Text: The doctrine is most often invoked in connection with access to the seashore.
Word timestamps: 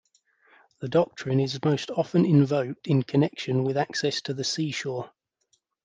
The 0.79 0.87
doctrine 0.87 1.39
is 1.39 1.59
most 1.63 1.91
often 1.91 2.25
invoked 2.25 2.87
in 2.87 3.03
connection 3.03 3.63
with 3.63 3.77
access 3.77 4.19
to 4.21 4.33
the 4.33 4.43
seashore. 4.43 5.11